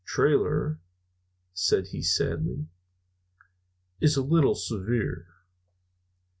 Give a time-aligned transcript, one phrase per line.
[0.03, 0.79] "Trailer,"
[1.53, 2.65] said he sadly,
[3.99, 5.27] "is a little severe."